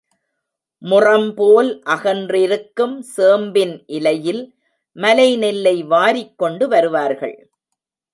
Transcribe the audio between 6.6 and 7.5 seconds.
வருவார்கள்.